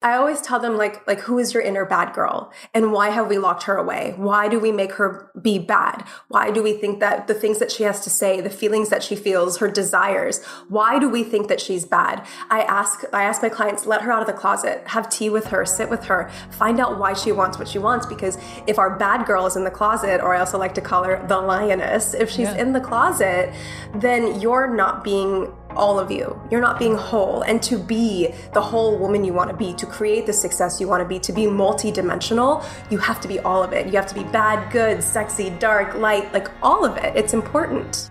[0.00, 3.26] I always tell them like like who is your inner bad girl and why have
[3.26, 4.14] we locked her away?
[4.16, 6.04] Why do we make her be bad?
[6.28, 9.02] Why do we think that the things that she has to say, the feelings that
[9.02, 12.24] she feels, her desires, why do we think that she's bad?
[12.48, 15.48] I ask I ask my clients let her out of the closet, have tea with
[15.48, 18.38] her, sit with her, find out why she wants what she wants because
[18.68, 21.26] if our bad girl is in the closet or I also like to call her
[21.26, 22.62] the lioness, if she's yeah.
[22.62, 23.52] in the closet,
[23.94, 26.38] then you're not being all of you.
[26.50, 27.42] You're not being whole.
[27.42, 30.88] And to be the whole woman you want to be, to create the success you
[30.88, 33.86] want to be, to be multidimensional, you have to be all of it.
[33.86, 37.16] You have to be bad, good, sexy, dark, light, like all of it.
[37.16, 38.10] It's important.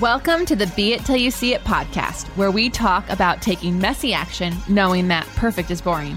[0.00, 3.80] Welcome to the Be It Till You See It podcast, where we talk about taking
[3.80, 6.16] messy action knowing that perfect is boring.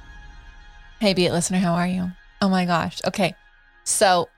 [1.01, 2.11] Hey, Be It listener, how are you?
[2.43, 3.01] Oh my gosh.
[3.07, 3.33] Okay.
[3.85, 4.29] So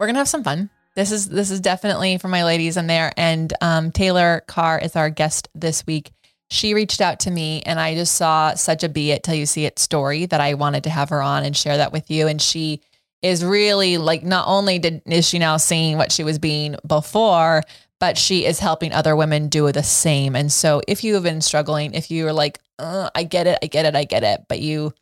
[0.00, 0.68] we're gonna have some fun.
[0.96, 3.12] This is this is definitely for my ladies in there.
[3.16, 6.10] And um, Taylor Carr is our guest this week.
[6.50, 9.46] She reached out to me and I just saw such a be it till you
[9.46, 12.26] see it story that I wanted to have her on and share that with you.
[12.26, 12.80] And she
[13.22, 17.62] is really like not only did is she now seeing what she was being before,
[18.00, 20.34] but she is helping other women do the same.
[20.34, 23.60] And so if you have been struggling, if you are like, uh, I get it,
[23.62, 24.92] I get it, I get it, but you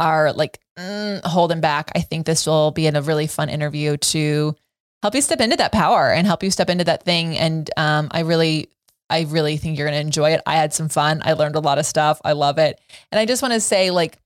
[0.00, 3.96] are like mm, holding back, I think this will be in a really fun interview
[3.96, 4.56] to
[5.02, 7.36] help you step into that power and help you step into that thing.
[7.36, 8.70] And um, I really,
[9.08, 10.42] I really think you're going to enjoy it.
[10.46, 11.22] I had some fun.
[11.24, 12.20] I learned a lot of stuff.
[12.24, 12.80] I love it.
[13.12, 14.18] And I just want to say, like,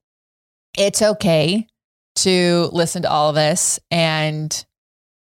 [0.77, 1.67] it's okay
[2.17, 4.64] to listen to all of this and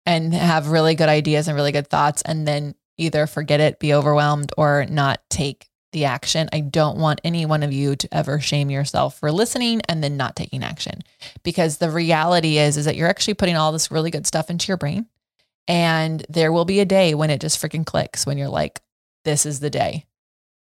[0.05, 3.93] and have really good ideas and really good thoughts and then either forget it, be
[3.93, 6.49] overwhelmed, or not take the action.
[6.53, 10.17] I don't want any one of you to ever shame yourself for listening and then
[10.17, 11.01] not taking action.
[11.43, 14.67] Because the reality is is that you're actually putting all this really good stuff into
[14.67, 15.07] your brain.
[15.67, 18.81] And there will be a day when it just freaking clicks when you're like,
[19.25, 20.05] this is the day.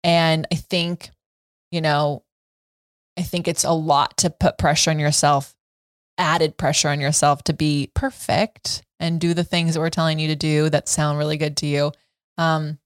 [0.04, 1.10] And I think,
[1.70, 2.22] you know,
[3.18, 5.54] I think it's a lot to put pressure on yourself,
[6.18, 10.28] added pressure on yourself to be perfect and do the things that we're telling you
[10.28, 11.92] to do that sound really good to you.
[12.38, 12.78] Um,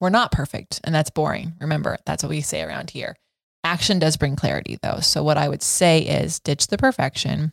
[0.00, 1.54] we're not perfect, and that's boring.
[1.60, 3.16] Remember, that's what we say around here.
[3.64, 5.00] Action does bring clarity, though.
[5.00, 7.52] So, what I would say is ditch the perfection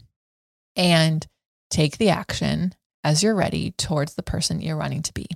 [0.76, 1.26] and
[1.70, 2.74] take the action
[3.04, 5.28] as you're ready towards the person you're running to be.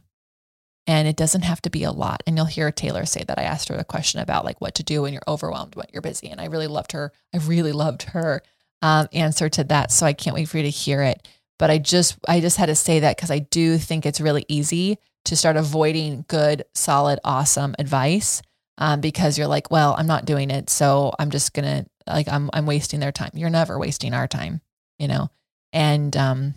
[0.85, 2.23] And it doesn't have to be a lot.
[2.25, 4.83] And you'll hear Taylor say that I asked her a question about like what to
[4.83, 6.29] do when you're overwhelmed, when you're busy.
[6.29, 7.11] And I really loved her.
[7.33, 8.41] I really loved her
[8.81, 9.91] um, answer to that.
[9.91, 11.27] So I can't wait for you to hear it.
[11.59, 14.45] But I just, I just had to say that because I do think it's really
[14.47, 18.41] easy to start avoiding good, solid, awesome advice
[18.77, 22.49] um, because you're like, well, I'm not doing it, so I'm just gonna like I'm
[22.53, 23.31] I'm wasting their time.
[23.33, 24.61] You're never wasting our time,
[24.99, 25.29] you know.
[25.73, 26.53] And um,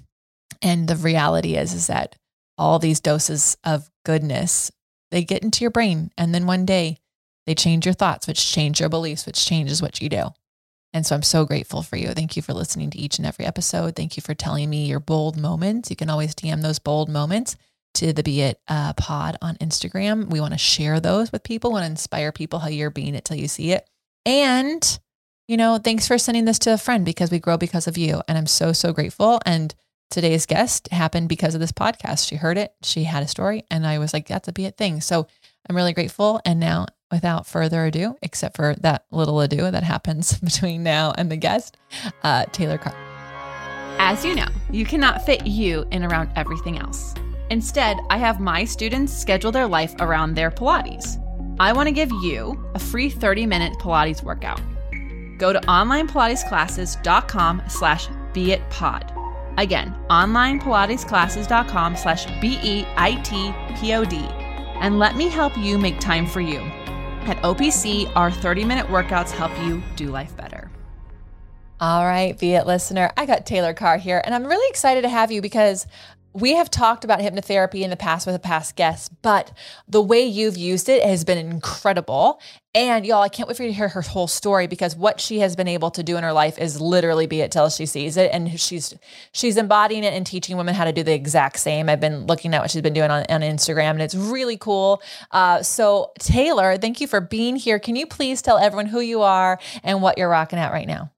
[0.62, 2.16] and the reality is is that
[2.56, 4.70] all these doses of goodness
[5.10, 6.98] they get into your brain, and then one day
[7.46, 10.26] they change your thoughts, which change your beliefs, which changes what you do.
[10.92, 12.08] And so I'm so grateful for you.
[12.08, 13.96] Thank you for listening to each and every episode.
[13.96, 15.90] Thank you for telling me your bold moments.
[15.90, 17.56] You can always DM those bold moments
[18.00, 20.30] to the Be It uh, pod on Instagram.
[20.30, 23.26] We want to share those with people, want to inspire people how you're being it
[23.26, 23.86] till you see it.
[24.24, 24.98] And,
[25.48, 28.22] you know, thanks for sending this to a friend because we grow because of you.
[28.26, 29.40] And I'm so, so grateful.
[29.44, 29.74] And
[30.10, 32.26] today's guest happened because of this podcast.
[32.26, 34.78] She heard it, she had a story, and I was like, that's a Be It
[34.78, 35.02] thing.
[35.02, 35.26] So
[35.68, 36.40] I'm really grateful.
[36.46, 41.30] And now, without further ado, except for that little ado that happens between now and
[41.30, 41.76] the guest,
[42.22, 42.96] uh, Taylor Carr.
[43.98, 47.14] As you know, you cannot fit you in around everything else.
[47.50, 51.16] Instead, I have my students schedule their life around their Pilates.
[51.58, 54.60] I want to give you a free 30-minute Pilates workout.
[55.36, 59.58] Go to onlinepilatesclasses.com slash beitpod.
[59.58, 64.16] Again, onlinepilatesclasses.com slash B-E-I-T-P-O-D.
[64.16, 66.60] And let me help you make time for you.
[67.26, 70.70] At OPC, our 30-minute workouts help you do life better.
[71.80, 75.08] All right, Be It listener, I got Taylor Carr here, and I'm really excited to
[75.08, 75.86] have you because
[76.32, 79.52] we have talked about hypnotherapy in the past with a past guest, but
[79.88, 82.40] the way you've used it has been incredible.
[82.72, 85.40] And y'all, I can't wait for you to hear her whole story because what she
[85.40, 88.16] has been able to do in her life is literally be it till she sees
[88.16, 88.30] it.
[88.32, 88.94] And she's
[89.32, 91.88] she's embodying it and teaching women how to do the exact same.
[91.88, 95.02] I've been looking at what she's been doing on, on Instagram and it's really cool.
[95.32, 97.80] Uh, so Taylor, thank you for being here.
[97.80, 101.10] Can you please tell everyone who you are and what you're rocking at right now?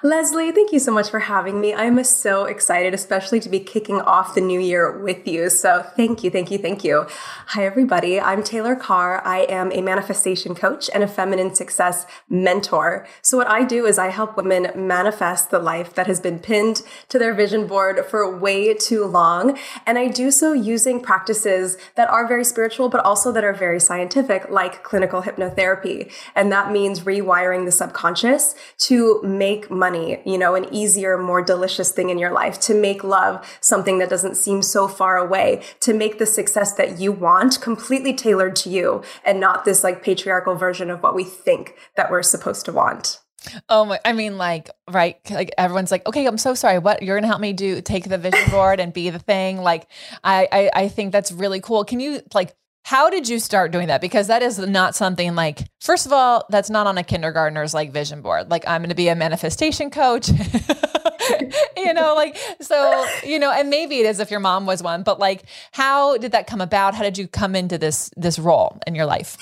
[0.00, 1.74] Lesley, thank you so much for having me.
[1.74, 5.50] I'm so excited, especially to be kicking off the new year with you.
[5.50, 7.06] So thank you, thank you, thank you.
[7.48, 8.20] Hi, everybody.
[8.20, 9.20] I'm Taylor Carr.
[9.26, 13.08] I am a manifestation coach and a feminine success mentor.
[13.22, 16.82] So what I do is I help women manifest the life that has been pinned
[17.08, 19.58] to their vision board for way too long.
[19.84, 23.80] And I do so using practices that are very spiritual, but also that are very
[23.80, 26.12] scientific, like clinical hypnotherapy.
[26.36, 31.42] And that means rewiring the subconscious to make make money, you know, an easier, more
[31.42, 35.62] delicious thing in your life, to make love something that doesn't seem so far away,
[35.80, 40.02] to make the success that you want completely tailored to you and not this like
[40.02, 43.20] patriarchal version of what we think that we're supposed to want.
[43.68, 45.18] Oh my, I mean, like, right.
[45.30, 46.78] Like everyone's like, okay, I'm so sorry.
[46.78, 49.58] What you're going to help me do, take the vision board and be the thing.
[49.58, 49.86] Like,
[50.24, 51.84] I, I, I think that's really cool.
[51.84, 52.54] Can you like,
[52.88, 54.00] how did you start doing that?
[54.00, 57.92] Because that is not something like, first of all, that's not on a kindergartner's like
[57.92, 58.50] vision board.
[58.50, 60.30] Like, I'm going to be a manifestation coach.
[61.76, 65.02] you know, like, so, you know, and maybe it is if your mom was one,
[65.02, 65.42] but like,
[65.72, 66.94] how did that come about?
[66.94, 69.36] How did you come into this, this role in your life?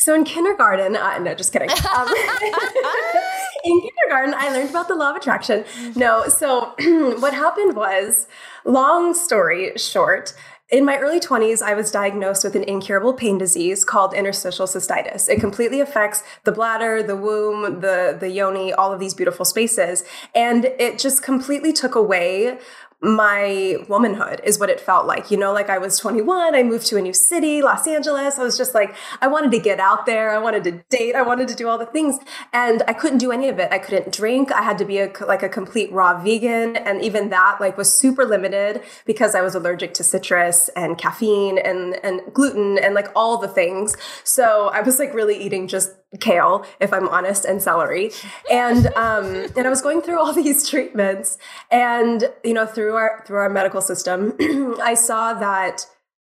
[0.00, 1.70] So in kindergarten, uh, no, just kidding.
[1.96, 2.08] Um,
[3.64, 5.64] in kindergarten, I learned about the law of attraction.
[5.94, 6.74] No, so
[7.20, 8.26] what happened was,
[8.64, 10.34] long story short,
[10.70, 15.28] in my early 20s, I was diagnosed with an incurable pain disease called interstitial cystitis.
[15.28, 20.04] It completely affects the bladder, the womb, the, the yoni, all of these beautiful spaces.
[20.34, 22.58] And it just completely took away
[23.02, 25.30] my womanhood is what it felt like.
[25.30, 28.38] You know, like I was 21, I moved to a new city, Los Angeles.
[28.38, 30.30] I was just like, I wanted to get out there.
[30.30, 31.14] I wanted to date.
[31.14, 32.18] I wanted to do all the things.
[32.52, 33.72] And I couldn't do any of it.
[33.72, 34.52] I couldn't drink.
[34.52, 36.76] I had to be a, like a complete raw vegan.
[36.76, 41.56] And even that like was super limited because I was allergic to citrus and caffeine
[41.58, 43.96] and, and gluten and like all the things.
[44.24, 48.10] So I was like really eating just kale, if I'm honest, and celery.
[48.50, 51.38] And um, and I was going through all these treatments,
[51.70, 54.34] and you know, through our through our medical system,
[54.82, 55.86] I saw that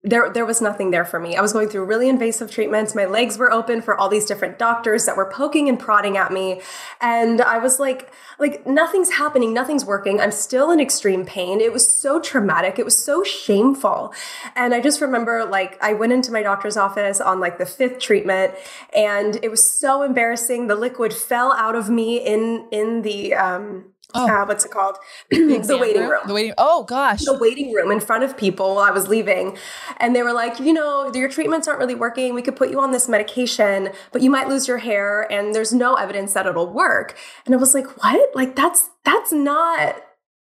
[0.04, 1.34] there there was nothing there for me.
[1.34, 2.94] I was going through really invasive treatments.
[2.94, 6.30] My legs were open for all these different doctors that were poking and prodding at
[6.30, 6.60] me,
[7.00, 10.20] and I was like like nothing's happening, nothing's working.
[10.20, 11.60] I'm still in extreme pain.
[11.60, 12.78] It was so traumatic.
[12.78, 14.12] It was so shameful.
[14.54, 17.98] And I just remember like I went into my doctor's office on like the fifth
[17.98, 18.54] treatment
[18.94, 20.66] and it was so embarrassing.
[20.66, 24.28] The liquid fell out of me in in the um oh.
[24.28, 24.96] uh, what's it called?
[25.30, 26.20] the waiting room.
[26.26, 26.54] The waiting.
[26.58, 27.24] Oh gosh.
[27.24, 29.56] The waiting room in front of people while I was leaving,
[29.98, 32.34] and they were like, you know, your treatments aren't really working.
[32.34, 35.72] We could put you on this medication, but you might lose your hair, and there's
[35.72, 37.16] no evidence that it'll work.
[37.46, 38.34] And I was like, what?
[38.34, 39.96] Like that's that's not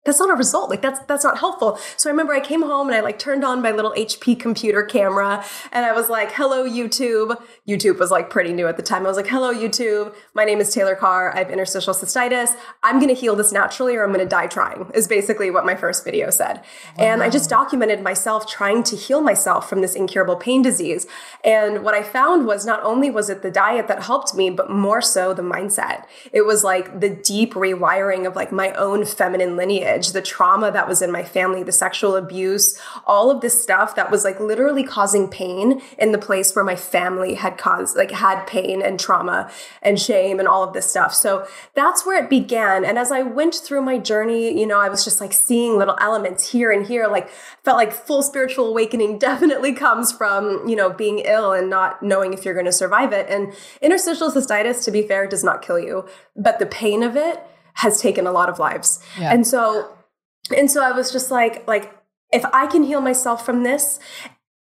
[0.08, 0.70] that's not a result.
[0.70, 1.78] Like that's that's not helpful.
[1.98, 4.82] So I remember I came home and I like turned on my little HP computer
[4.82, 9.06] camera and I was like, "Hello YouTube." YouTube was like pretty new at the time.
[9.06, 10.16] I was like, "Hello YouTube.
[10.34, 11.36] My name is Taylor Carr.
[11.36, 12.56] I have interstitial cystitis.
[12.84, 15.66] I'm going to heal this naturally or I'm going to die trying." Is basically what
[15.66, 16.58] my first video said.
[16.98, 17.06] Wow.
[17.06, 21.06] And I just documented myself trying to heal myself from this incurable pain disease.
[21.44, 24.70] And what I found was not only was it the diet that helped me, but
[24.70, 26.06] more so the mindset.
[26.32, 30.88] It was like the deep rewiring of like my own feminine lineage the trauma that
[30.88, 34.84] was in my family, the sexual abuse, all of this stuff that was like literally
[34.84, 39.52] causing pain in the place where my family had caused, like had pain and trauma
[39.82, 41.14] and shame and all of this stuff.
[41.14, 42.86] So that's where it began.
[42.86, 45.98] And as I went through my journey, you know, I was just like seeing little
[46.00, 47.30] elements here and here, like
[47.64, 52.34] felt like full spiritual awakening definitely comes from, you know, being ill and not knowing
[52.34, 53.28] if you're going to survive it.
[53.30, 57.44] And interstitial cystitis, to be fair, does not kill you, but the pain of it
[57.78, 59.00] has taken a lot of lives.
[59.20, 59.34] Yeah.
[59.34, 59.96] And so
[60.56, 61.96] and so I was just like like
[62.32, 64.00] if I can heal myself from this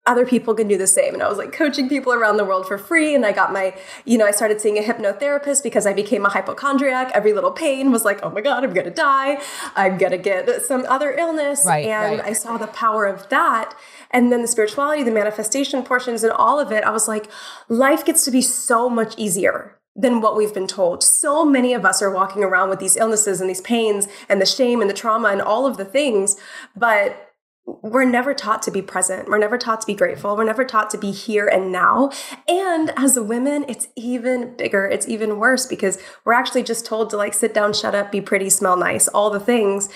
[0.07, 1.15] other people can do the same.
[1.15, 3.15] And I was like coaching people around the world for free.
[3.15, 6.29] And I got my, you know, I started seeing a hypnotherapist because I became a
[6.29, 7.11] hypochondriac.
[7.15, 9.41] Every little pain was like, oh my God, I'm going to die.
[9.75, 11.63] I'm going to get some other illness.
[11.65, 12.29] Right, and right.
[12.29, 13.73] I saw the power of that.
[14.11, 16.83] And then the spirituality, the manifestation portions, and all of it.
[16.83, 17.29] I was like,
[17.67, 21.03] life gets to be so much easier than what we've been told.
[21.03, 24.45] So many of us are walking around with these illnesses and these pains and the
[24.45, 26.35] shame and the trauma and all of the things,
[26.75, 27.31] but
[27.65, 29.27] we're never taught to be present.
[29.27, 30.35] We're never taught to be grateful.
[30.35, 32.11] We're never taught to be here and now.
[32.47, 34.85] And as women, it's even bigger.
[34.85, 38.21] It's even worse because we're actually just told to like sit down, shut up, be
[38.21, 39.89] pretty, smell nice, all the things.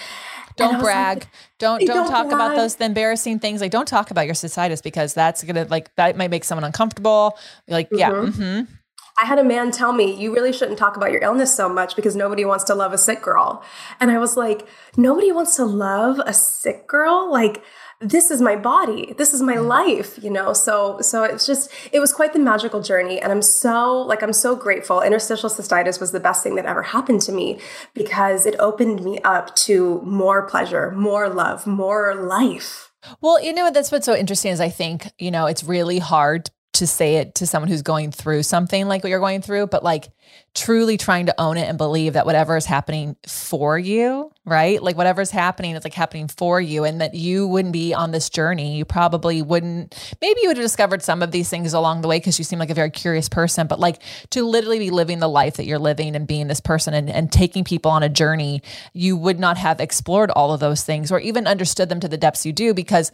[0.56, 1.20] don't brag.
[1.20, 1.28] Like,
[1.60, 2.34] don't don't, don't talk brag.
[2.34, 3.62] about those embarrassing things.
[3.62, 7.38] Like don't talk about your cystitis because that's gonna like that might make someone uncomfortable.
[7.68, 8.00] Like mm-hmm.
[8.00, 8.10] yeah.
[8.10, 8.74] Mm-hmm.
[9.22, 11.96] I had a man tell me, you really shouldn't talk about your illness so much
[11.96, 13.64] because nobody wants to love a sick girl.
[14.00, 17.32] And I was like, nobody wants to love a sick girl?
[17.32, 17.64] Like,
[18.02, 19.14] this is my body.
[19.18, 19.68] This is my mm-hmm.
[19.68, 20.54] life you know?
[20.54, 23.20] So so it's just it was quite the magical journey.
[23.22, 25.02] And i'm so like i'm so grateful.
[25.02, 27.60] Interstitial cystitis was the best thing that ever happened to me
[27.94, 32.92] because it opened me up to more pleasure more love more life.
[33.22, 36.50] Well you know that's what's so interesting is i think you know it's really hard
[36.80, 39.84] to say it to someone who's going through something like what you're going through, but
[39.84, 40.10] like
[40.56, 44.82] truly trying to own it and believe that whatever is happening for you, right?
[44.82, 48.30] Like whatever's happening is like happening for you and that you wouldn't be on this
[48.30, 48.76] journey.
[48.76, 52.18] You probably wouldn't, maybe you would have discovered some of these things along the way
[52.18, 55.30] because you seem like a very curious person, but like to literally be living the
[55.30, 58.62] life that you're living and being this person and, and taking people on a journey,
[58.94, 62.18] you would not have explored all of those things or even understood them to the
[62.18, 63.12] depths you do because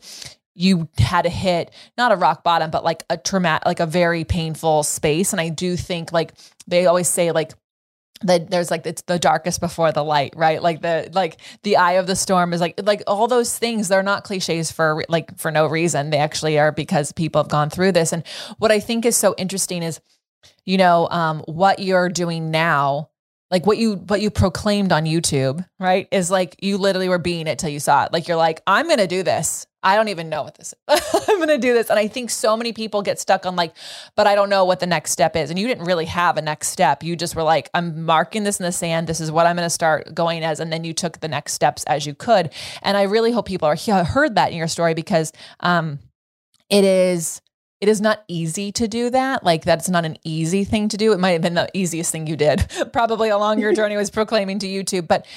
[0.55, 4.23] you had to hit not a rock bottom but like a traumatic like a very
[4.23, 6.33] painful space and i do think like
[6.67, 7.53] they always say like
[8.21, 11.93] that there's like it's the darkest before the light right like the like the eye
[11.93, 15.51] of the storm is like like all those things they're not cliches for like for
[15.51, 18.25] no reason they actually are because people have gone through this and
[18.57, 19.99] what i think is so interesting is
[20.65, 23.09] you know um what you're doing now
[23.51, 26.07] like what you what you proclaimed on YouTube, right?
[26.11, 28.11] Is like you literally were being it till you saw it.
[28.11, 29.67] Like you're like, I'm gonna do this.
[29.85, 31.23] I don't even know what this is.
[31.29, 31.91] I'm gonna do this.
[31.91, 33.73] And I think so many people get stuck on like,
[34.15, 35.51] but I don't know what the next step is.
[35.51, 37.03] And you didn't really have a next step.
[37.03, 39.05] You just were like, I'm marking this in the sand.
[39.05, 40.59] This is what I'm gonna start going as.
[40.59, 42.51] And then you took the next steps as you could.
[42.81, 45.99] And I really hope people are heard that in your story because um
[46.69, 47.41] it is
[47.85, 49.43] it is not easy to do that.
[49.43, 51.13] Like that's not an easy thing to do.
[51.13, 54.57] It might have been the easiest thing you did probably along your journey was proclaiming
[54.57, 55.07] to YouTube.
[55.07, 55.27] But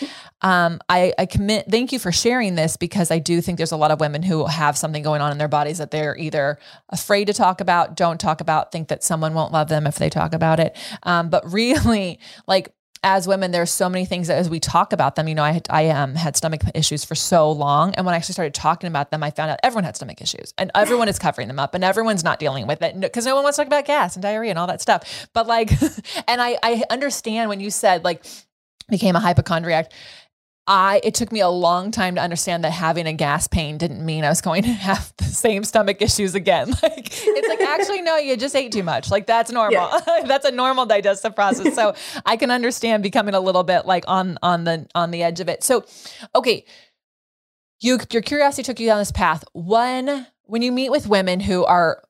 [0.40, 3.76] um, I, I commit, thank you for sharing this because I do think there's a
[3.76, 7.26] lot of women who have something going on in their bodies that they're either afraid
[7.26, 10.32] to talk about, don't talk about, think that someone won't love them if they talk
[10.32, 10.74] about it.
[11.02, 12.72] Um, but really like
[13.04, 15.60] as women, there's so many things that as we talk about them, you know, I,
[15.70, 17.94] I um, had stomach issues for so long.
[17.94, 20.52] And when I actually started talking about them, I found out everyone had stomach issues
[20.58, 23.44] and everyone is covering them up and everyone's not dealing with it because no one
[23.44, 25.28] wants to talk about gas and diarrhea and all that stuff.
[25.32, 25.70] But like,
[26.28, 28.24] and I, I understand when you said like,
[28.88, 29.92] became a hypochondriac
[30.68, 34.04] I it took me a long time to understand that having a gas pain didn't
[34.04, 36.68] mean I was going to have the same stomach issues again.
[36.82, 39.10] Like it's like actually no, you just ate too much.
[39.10, 39.72] Like that's normal.
[39.72, 40.20] Yeah.
[40.26, 41.74] that's a normal digestive process.
[41.74, 41.94] So
[42.24, 45.48] I can understand becoming a little bit like on on the on the edge of
[45.48, 45.64] it.
[45.64, 45.84] So
[46.34, 46.64] okay,
[47.80, 49.44] you your curiosity took you down this path.
[49.54, 52.02] When when you meet with women who are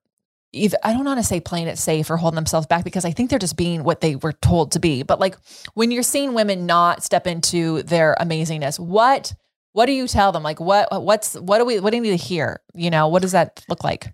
[0.52, 3.10] either I don't want to say playing it safe or holding themselves back because I
[3.10, 5.02] think they're just being what they were told to be.
[5.02, 5.36] But like
[5.74, 9.34] when you're seeing women not step into their amazingness, what
[9.72, 10.42] what do you tell them?
[10.42, 12.60] Like what what's what do we what do we need to hear?
[12.74, 14.12] You know, what does that look like?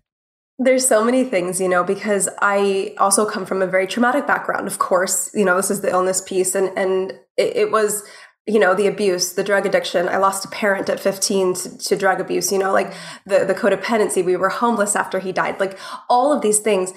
[0.58, 4.68] There's so many things, you know, because I also come from a very traumatic background.
[4.68, 8.04] Of course, you know, this is the illness piece and and it, it was
[8.46, 10.08] you know the abuse the drug addiction.
[10.08, 12.92] I lost a parent at 15 to, to, drug abuse you know like
[13.24, 14.24] the the codependency.
[14.24, 15.58] We were homeless after he died.
[15.60, 15.78] Like
[16.10, 16.92] all of these things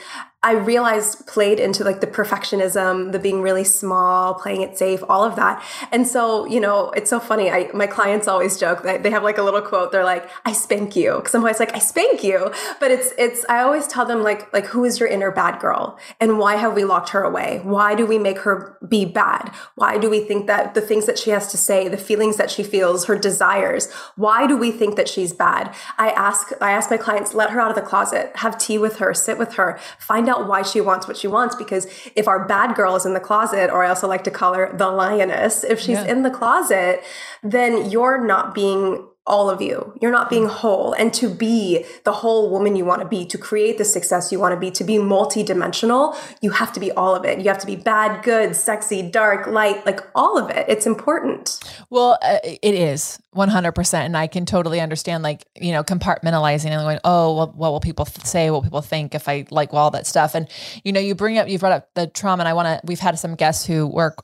[0.47, 5.23] I realized played into like the perfectionism, the being really small, playing it safe, all
[5.23, 5.61] of that.
[5.91, 7.51] And so, you know, it's so funny.
[7.51, 9.91] I my clients always joke that they have like a little quote.
[9.91, 13.45] They're like, "I spank you," because I'm always like, "I spank you," but it's it's.
[13.49, 16.73] I always tell them like like who is your inner bad girl, and why have
[16.75, 17.59] we locked her away?
[17.63, 19.51] Why do we make her be bad?
[19.75, 22.49] Why do we think that the things that she has to say, the feelings that
[22.49, 25.73] she feels, her desires, why do we think that she's bad?
[25.97, 28.97] I ask I ask my clients, let her out of the closet, have tea with
[28.99, 32.27] her, sit with her, find find out why she wants what she wants because if
[32.27, 34.89] our bad girl is in the closet or i also like to call her the
[34.89, 36.06] lioness if she's yeah.
[36.06, 37.03] in the closet
[37.44, 39.93] then you're not being all of you.
[40.01, 40.93] You're not being whole.
[40.93, 44.39] And to be the whole woman you want to be, to create the success you
[44.39, 47.39] want to be, to be multidimensional, you have to be all of it.
[47.39, 50.65] You have to be bad, good, sexy, dark, light, like all of it.
[50.67, 51.60] It's important.
[51.89, 53.93] Well, uh, it is 100%.
[53.93, 57.79] And I can totally understand, like, you know, compartmentalizing and going, oh, well, what will
[57.79, 58.50] people say?
[58.50, 60.36] What will people think if I like all that stuff?
[60.36, 60.48] And,
[60.84, 62.41] you know, you bring up, you've brought up the trauma.
[62.41, 64.24] And I want to, we've had some guests who work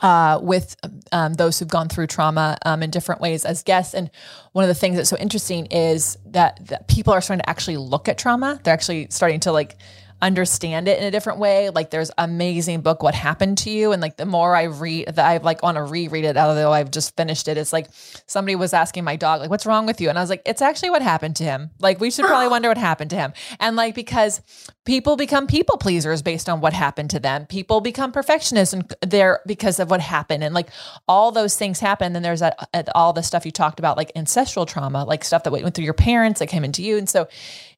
[0.00, 0.76] uh, with
[1.12, 3.94] um, those who've gone through trauma um, in different ways as guests.
[3.94, 4.10] And
[4.52, 7.78] one of the things that's so interesting is that, that people are starting to actually
[7.78, 8.60] look at trauma.
[8.62, 9.76] They're actually starting to like
[10.22, 11.68] understand it in a different way.
[11.70, 13.92] Like there's amazing book, What Happened to You.
[13.92, 16.90] And like the more I read that I like want to reread it, although I've
[16.90, 17.88] just finished it, it's like
[18.26, 20.08] somebody was asking my dog, like, what's wrong with you?
[20.08, 21.70] And I was like, it's actually what happened to him.
[21.78, 23.34] Like we should probably wonder what happened to him.
[23.60, 24.40] And like because
[24.86, 27.44] people become people pleasers based on what happened to them.
[27.46, 30.42] People become perfectionists and they're because of what happened.
[30.42, 30.70] And like
[31.06, 32.14] all those things happen.
[32.14, 35.42] Then there's that uh, all the stuff you talked about, like ancestral trauma, like stuff
[35.44, 36.96] that went through your parents that came into you.
[36.96, 37.28] And so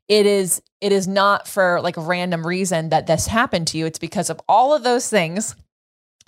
[0.08, 3.86] it is it is not for like a random reason that this happened to you.
[3.86, 5.56] It's because of all of those things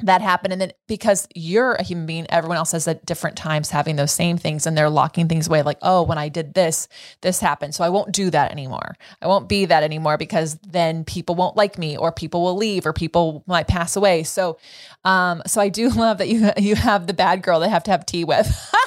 [0.02, 0.52] that happen.
[0.52, 4.12] And then because you're a human being, everyone else has at different times having those
[4.12, 6.88] same things and they're locking things away like, oh, when I did this,
[7.20, 7.74] this happened.
[7.74, 8.96] So I won't do that anymore.
[9.20, 12.86] I won't be that anymore because then people won't like me or people will leave
[12.86, 14.22] or people might pass away.
[14.22, 14.58] So
[15.04, 17.90] um, so I do love that you you have the bad girl that have to
[17.90, 18.48] have tea with.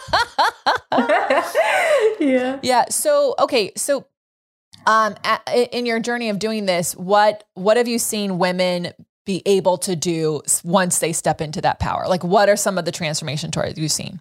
[2.20, 2.60] yeah.
[2.62, 2.86] Yeah.
[2.90, 3.72] So okay.
[3.76, 4.08] So
[4.86, 5.16] um
[5.72, 8.94] in your journey of doing this what what have you seen women
[9.26, 12.06] be able to do once they step into that power?
[12.08, 14.20] Like what are some of the transformation stories you've seen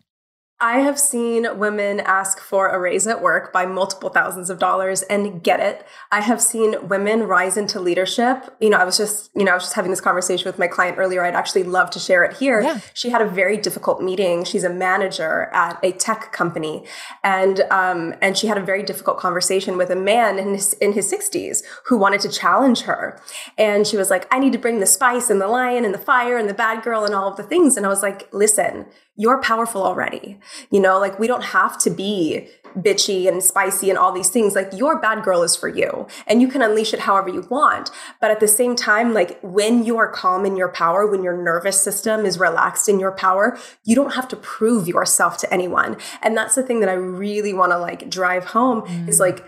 [0.62, 5.02] I have seen women ask for a raise at work by multiple thousands of dollars
[5.02, 5.84] and get it.
[6.12, 8.54] I have seen women rise into leadership.
[8.60, 10.68] You know, I was just, you know, I was just having this conversation with my
[10.68, 11.24] client earlier.
[11.24, 12.60] I'd actually love to share it here.
[12.60, 12.78] Yeah.
[12.94, 14.44] She had a very difficult meeting.
[14.44, 16.86] She's a manager at a tech company,
[17.24, 20.92] and um, and she had a very difficult conversation with a man in his in
[20.92, 23.20] his sixties who wanted to challenge her.
[23.58, 25.98] And she was like, "I need to bring the spice and the lion and the
[25.98, 28.86] fire and the bad girl and all of the things." And I was like, "Listen."
[29.16, 30.38] You're powerful already.
[30.70, 34.54] You know, like we don't have to be bitchy and spicy and all these things.
[34.54, 37.90] Like your bad girl is for you and you can unleash it however you want.
[38.20, 41.36] But at the same time, like when you are calm in your power, when your
[41.36, 45.96] nervous system is relaxed in your power, you don't have to prove yourself to anyone.
[46.22, 49.08] And that's the thing that I really want to like drive home mm.
[49.08, 49.44] is like,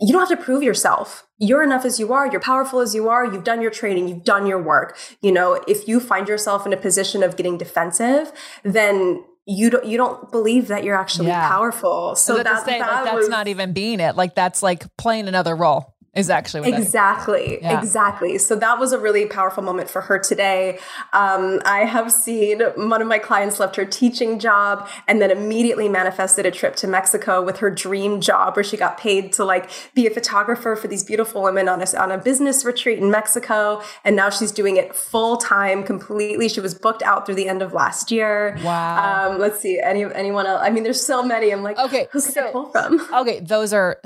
[0.00, 1.26] you don't have to prove yourself.
[1.38, 2.26] You're enough as you are.
[2.26, 3.24] You're powerful as you are.
[3.24, 4.08] You've done your training.
[4.08, 4.96] You've done your work.
[5.20, 8.32] You know, if you find yourself in a position of getting defensive,
[8.64, 11.46] then you don't you don't believe that you're actually yeah.
[11.48, 12.14] powerful.
[12.16, 14.16] So that, say, that like, was, that's not even being it.
[14.16, 17.78] Like that's like playing another role is actually exactly yeah.
[17.78, 18.38] exactly.
[18.38, 20.78] So that was a really powerful moment for her today.
[21.12, 25.88] Um, i have seen one of my clients left her teaching job and then immediately
[25.88, 29.70] manifested a trip to mexico with her dream job where she got paid to like
[29.94, 33.82] be a photographer for these beautiful women on a, on a business retreat in mexico.
[34.04, 36.48] And now she's doing it full time completely.
[36.48, 38.56] She was booked out through the end of last year.
[38.62, 39.32] Wow.
[39.32, 41.52] Um, let's see any anyone else i mean there's so many.
[41.52, 43.00] I'm like okay who's so, pull from?
[43.12, 44.00] okay those are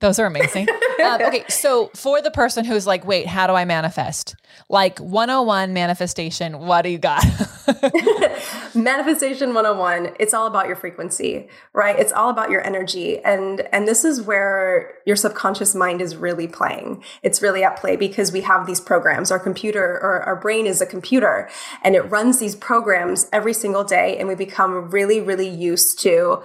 [0.00, 0.68] those are amazing.
[1.04, 4.34] um, okay, so for the person who's like, wait, how do I manifest?
[4.68, 7.24] Like 101 manifestation, what do you got?
[8.74, 11.98] manifestation 101, it's all about your frequency, right?
[11.98, 13.18] It's all about your energy.
[13.24, 17.02] And and this is where your subconscious mind is really playing.
[17.22, 19.30] It's really at play because we have these programs.
[19.30, 21.48] Our computer or our brain is a computer
[21.82, 26.42] and it runs these programs every single day and we become really really used to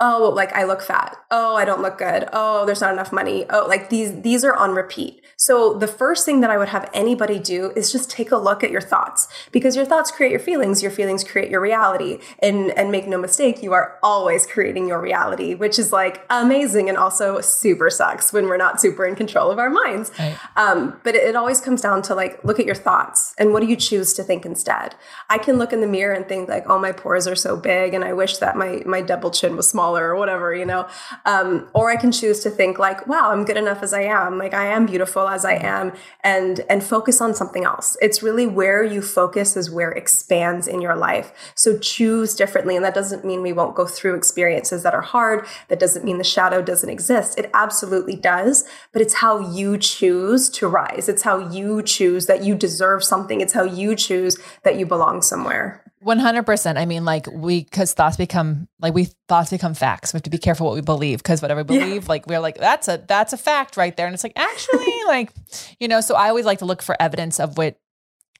[0.00, 1.16] oh like i look fat.
[1.30, 2.28] Oh i don't look good.
[2.32, 3.46] Oh there's not enough money.
[3.50, 5.20] Oh like these these are on repeat.
[5.36, 8.62] So the first thing that i would have anybody do is just take a look
[8.64, 12.70] at your thoughts because your thoughts create your feelings your feelings create your reality and
[12.72, 16.96] and make no mistake you are always creating your reality which is like amazing and
[16.96, 20.10] also super sucks when we're not super in control of our minds.
[20.18, 20.36] Right.
[20.56, 23.60] um, but it, it always comes down to like look at your thoughts and what
[23.60, 24.94] do you choose to think instead?
[25.28, 27.94] I can look in the mirror and think like oh my pores are so big
[27.94, 30.86] and i wish that my my double chin was small smaller or whatever, you know.
[31.26, 34.38] Um, or I can choose to think like, wow, I'm good enough as I am.
[34.38, 35.92] Like I am beautiful as I am
[36.22, 37.96] and and focus on something else.
[38.00, 41.32] It's really where you focus is where expands in your life.
[41.54, 42.76] So choose differently.
[42.76, 45.46] And that doesn't mean we won't go through experiences that are hard.
[45.68, 47.38] That doesn't mean the shadow doesn't exist.
[47.38, 48.64] It absolutely does.
[48.92, 51.08] But it's how you choose to rise.
[51.08, 53.40] It's how you choose that you deserve something.
[53.40, 55.83] It's how you choose that you belong somewhere.
[56.04, 56.76] 100%.
[56.76, 60.12] I mean, like, we, because thoughts become, like, we thoughts become facts.
[60.12, 62.08] We have to be careful what we believe because whatever we believe, yeah.
[62.08, 64.06] like, we're like, that's a, that's a fact right there.
[64.06, 65.32] And it's like, actually, like,
[65.80, 67.78] you know, so I always like to look for evidence of what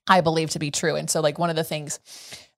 [0.07, 0.96] I believe to be true.
[0.96, 1.98] And so, like, one of the things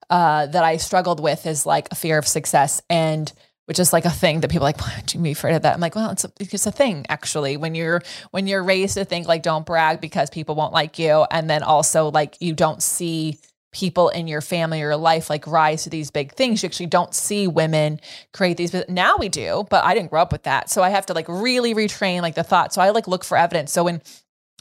[0.09, 3.31] uh, that I struggled with is like a fear of success and,
[3.65, 5.63] which is like a thing that people are like, why do you be afraid of
[5.63, 5.73] that?
[5.73, 7.57] I'm like, well, it's a, it's a thing actually.
[7.57, 11.25] When you're when you're raised to think like don't brag because people won't like you,
[11.29, 13.39] and then also like you don't see
[13.77, 16.63] people in your family or your life like rise to these big things.
[16.63, 17.99] You actually don't see women
[18.33, 18.71] create these.
[18.71, 20.71] but Now we do, but I didn't grow up with that.
[20.71, 22.73] So I have to like really retrain like the thought.
[22.73, 23.71] So I like look for evidence.
[23.71, 24.01] So when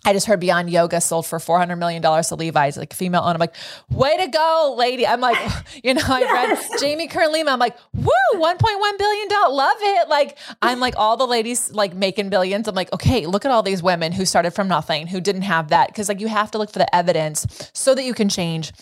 [0.05, 3.35] I just heard Beyond Yoga sold for $400 million to Levi's, like female owned.
[3.35, 3.55] I'm like,
[3.91, 5.07] way to go, lady.
[5.07, 5.39] I'm like,
[5.83, 6.71] you know, I yes.
[6.71, 7.53] read Jamie Kern Lima.
[7.53, 9.29] I'm like, woo, $1.1 billion.
[9.51, 10.09] Love it.
[10.11, 12.69] Like, I'm like, all the ladies like making billions.
[12.69, 15.69] I'm like, okay, look at all these women who started from nothing, who didn't have
[15.69, 15.93] that.
[15.95, 18.73] Cause like you have to look for the evidence so that you can change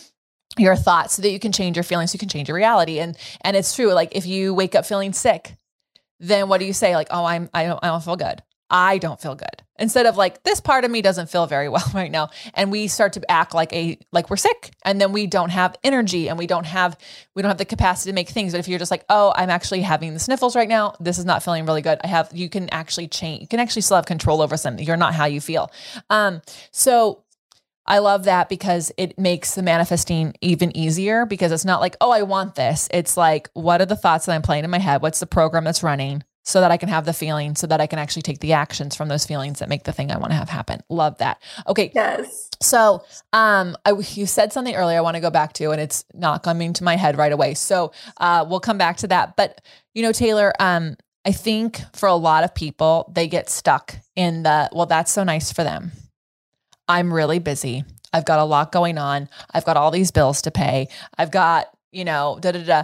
[0.57, 2.99] your thoughts so that you can change your feelings, so you can change your reality.
[2.99, 3.93] And and it's true.
[3.93, 5.55] Like if you wake up feeling sick,
[6.19, 6.95] then what do you say?
[6.95, 8.41] Like, oh, I'm I don't I don't feel good.
[8.69, 9.63] I don't feel good.
[9.77, 12.87] Instead of like this part of me doesn't feel very well right now and we
[12.87, 16.37] start to act like a like we're sick and then we don't have energy and
[16.37, 16.97] we don't have
[17.35, 19.49] we don't have the capacity to make things but if you're just like oh I'm
[19.49, 22.49] actually having the sniffles right now this is not feeling really good I have you
[22.49, 25.41] can actually change you can actually still have control over something you're not how you
[25.41, 25.69] feel
[26.09, 26.41] um
[26.71, 27.24] so
[27.87, 32.11] I love that because it makes the manifesting even easier because it's not like, oh,
[32.11, 32.87] I want this.
[32.91, 35.01] It's like, what are the thoughts that I'm playing in my head?
[35.01, 36.23] What's the program that's running?
[36.45, 38.95] so that I can have the feeling, so that I can actually take the actions
[38.95, 40.81] from those feelings that make the thing I want to have happen.
[40.89, 41.41] Love that.
[41.67, 41.91] Okay.
[41.93, 42.51] Yes.
[42.61, 46.05] So, um, I, you said something earlier I want to go back to, and it's
[46.13, 47.55] not coming to my head right away.
[47.55, 49.35] So, uh, we'll come back to that.
[49.35, 49.59] But,
[49.95, 54.43] you know, Taylor, um, I think for a lot of people, they get stuck in
[54.43, 55.91] the, well, that's so nice for them.
[56.87, 57.83] I'm really busy.
[58.13, 59.29] I've got a lot going on.
[59.51, 60.87] I've got all these bills to pay.
[61.17, 62.83] I've got, you know, da da da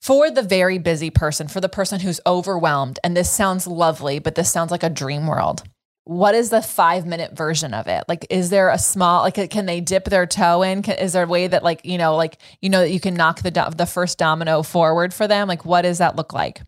[0.00, 4.36] for the very busy person, for the person who's overwhelmed, and this sounds lovely, but
[4.36, 5.64] this sounds like a dream world.
[6.04, 8.04] What is the five minute version of it?
[8.08, 10.82] Like, is there a small, like, can they dip their toe in?
[10.82, 13.14] Can, is there a way that, like, you know, like, you know, that you can
[13.14, 15.48] knock the, do- the first domino forward for them?
[15.48, 16.62] Like, what does that look like?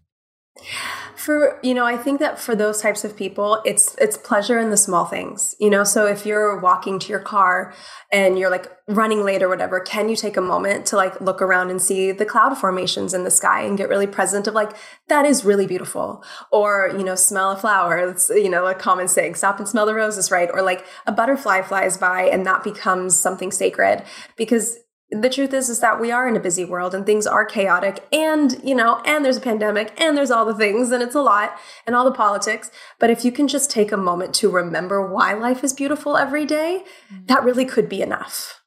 [1.21, 4.71] For you know i think that for those types of people it's it's pleasure in
[4.71, 5.85] the small things you know?
[5.85, 7.75] So if you're walking to your car
[8.11, 11.43] and you're like running late or whatever can you take a moment to like look
[11.43, 14.73] around and see the cloud formations in the sky and get really present of like
[15.09, 16.25] that is really beautiful?
[16.51, 19.87] Or you know smell a flower it's you know a common saying stop and smell
[19.87, 20.51] the roses right?
[20.53, 24.03] Or like a butterfly flies by and that becomes something sacred.
[24.37, 24.79] Because
[25.11, 28.07] the truth is is that we are in a busy world and things are chaotic
[28.13, 31.23] and you know and there's a pandemic and there's all the things and it's a
[31.23, 32.71] lot and all the politics.
[32.99, 36.47] But if you can just take a moment to remember why life is beautiful every
[36.47, 37.27] day mm-hmm.
[37.27, 38.63] that really could be enough.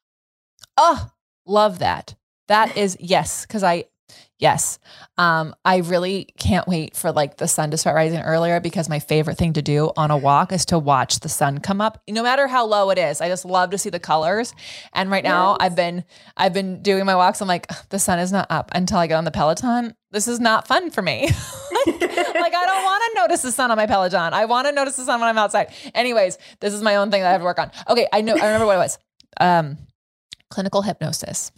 [0.76, 1.10] Oh
[1.46, 2.14] love that.
[2.48, 3.84] That is yes because i
[4.40, 4.80] Yes.
[5.16, 8.98] Um, I really can't wait for like the sun to start rising earlier because my
[8.98, 12.02] favorite thing to do on a walk is to watch the sun come up.
[12.08, 13.20] No matter how low it is.
[13.20, 14.52] I just love to see the colors.
[14.92, 15.58] And right now yes.
[15.60, 16.04] I've been
[16.36, 17.40] I've been doing my walks.
[17.40, 19.94] I'm like, the sun is not up until I get on the Peloton.
[20.10, 21.22] This is not fun for me.
[21.26, 24.34] like, like, I don't want to notice the sun on my Peloton.
[24.34, 25.72] I want to notice the sun when I'm outside.
[25.94, 27.70] Anyways, this is my own thing that I have to work on.
[27.88, 28.98] Okay, I know I remember what it was.
[29.40, 29.78] Um,
[30.50, 31.50] clinical hypnosis.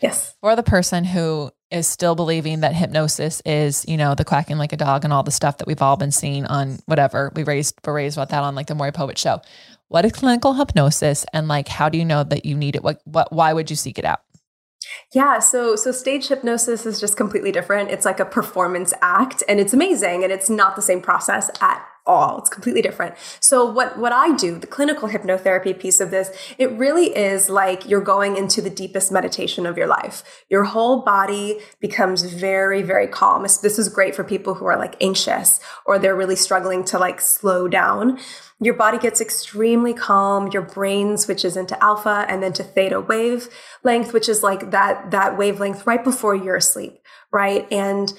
[0.00, 0.34] Yes.
[0.40, 4.72] For the person who is still believing that hypnosis is, you know, the quacking like
[4.72, 7.74] a dog and all the stuff that we've all been seeing on whatever we raised
[7.86, 9.40] we raised about that on like the Maury Povich show.
[9.88, 12.82] What is clinical hypnosis and like how do you know that you need it?
[12.82, 14.20] What what why would you seek it out?
[15.12, 17.90] Yeah, so so stage hypnosis is just completely different.
[17.90, 21.86] It's like a performance act and it's amazing and it's not the same process at
[22.04, 22.38] all.
[22.38, 23.14] It's completely different.
[23.40, 27.88] So what what I do, the clinical hypnotherapy piece of this, it really is like
[27.88, 30.44] you're going into the deepest meditation of your life.
[30.48, 33.42] Your whole body becomes very very calm.
[33.42, 37.20] This is great for people who are like anxious or they're really struggling to like
[37.20, 38.18] slow down.
[38.60, 40.48] Your body gets extremely calm.
[40.52, 43.48] Your brain switches into alpha and then to theta wave
[43.84, 46.98] length, which is like that that wavelength right before you're asleep,
[47.32, 47.66] right?
[47.72, 48.12] And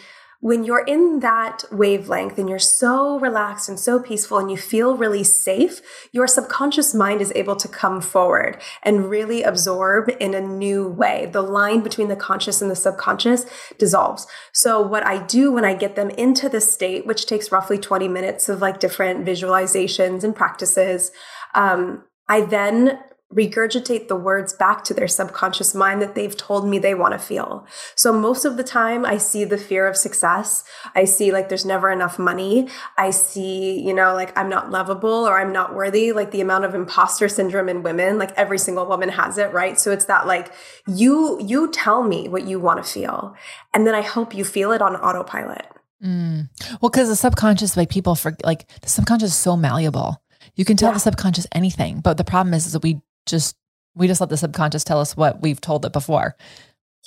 [0.43, 4.97] when you're in that wavelength and you're so relaxed and so peaceful and you feel
[4.97, 5.79] really safe,
[6.11, 11.29] your subconscious mind is able to come forward and really absorb in a new way.
[11.31, 13.45] The line between the conscious and the subconscious
[13.77, 14.27] dissolves.
[14.51, 18.09] So what I do when I get them into this state, which takes roughly 20
[18.09, 21.13] minutes of like different visualizations and practices,
[21.55, 22.99] um, I then
[23.33, 27.19] regurgitate the words back to their subconscious mind that they've told me they want to
[27.19, 27.65] feel.
[27.95, 30.63] So most of the time I see the fear of success.
[30.95, 32.67] I see like there's never enough money.
[32.97, 36.65] I see, you know, like I'm not lovable or I'm not worthy, like the amount
[36.65, 39.79] of imposter syndrome in women, like every single woman has it, right?
[39.79, 40.51] So it's that like
[40.87, 43.35] you you tell me what you want to feel
[43.73, 45.65] and then I hope you feel it on autopilot.
[46.03, 46.49] Mm.
[46.81, 50.21] Well, because the subconscious, like people for like the subconscious is so malleable.
[50.55, 50.95] You can tell yeah.
[50.95, 53.55] the subconscious anything, but the problem is, is that we just
[53.95, 56.35] we just let the subconscious tell us what we've told it before.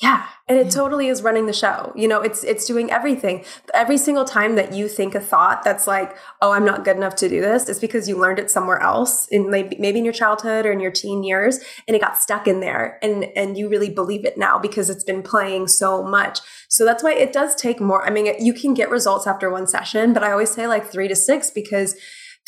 [0.03, 0.75] Yeah, and it mm.
[0.75, 1.91] totally is running the show.
[1.97, 3.47] You know, it's it's doing everything.
[3.73, 7.17] Every single time that you think a thought that's like, "Oh, I'm not good enough
[7.17, 10.13] to do this," it's because you learned it somewhere else, in maybe, maybe in your
[10.13, 13.71] childhood or in your teen years, and it got stuck in there, and and you
[13.71, 16.41] really believe it now because it's been playing so much.
[16.69, 18.05] So that's why it does take more.
[18.05, 21.09] I mean, you can get results after one session, but I always say like three
[21.09, 21.97] to six because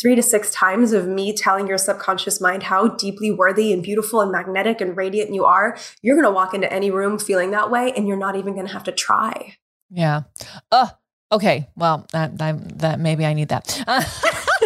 [0.00, 4.20] three to six times of me telling your subconscious mind how deeply worthy and beautiful
[4.20, 7.70] and magnetic and radiant you are, you're going to walk into any room feeling that
[7.70, 9.56] way and you're not even going to have to try.
[9.90, 10.22] Yeah.
[10.70, 10.88] Uh,
[11.32, 11.68] okay.
[11.76, 13.82] Well, that, that, that maybe I need that.
[14.60, 14.64] No,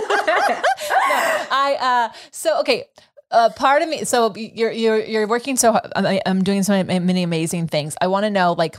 [1.50, 2.84] I, uh, so, okay.
[3.30, 7.68] Uh, part of me, so you're, you're, you're working so, I'm doing so many amazing
[7.68, 7.96] things.
[8.00, 8.76] I want to know, like,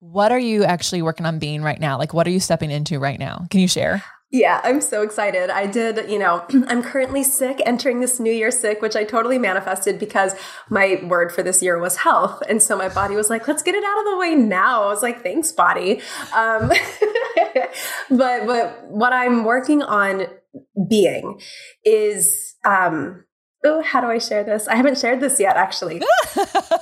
[0.00, 1.98] what are you actually working on being right now?
[1.98, 3.46] Like, what are you stepping into right now?
[3.50, 4.02] Can you share?
[4.34, 5.50] Yeah, I'm so excited.
[5.50, 9.38] I did, you know, I'm currently sick, entering this new year sick, which I totally
[9.38, 10.34] manifested because
[10.70, 12.42] my word for this year was health.
[12.48, 14.84] And so my body was like, let's get it out of the way now.
[14.84, 16.00] I was like, thanks, body.
[16.34, 16.68] Um,
[18.10, 20.26] but, but what I'm working on
[20.88, 21.38] being
[21.84, 23.24] is, um,
[23.66, 24.66] oh, how do I share this?
[24.66, 26.00] I haven't shared this yet, actually.